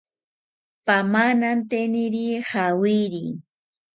[0.87, 3.23] Pamananteniri jawiri